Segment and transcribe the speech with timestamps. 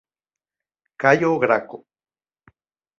[1.01, 1.77] Cayo Graco.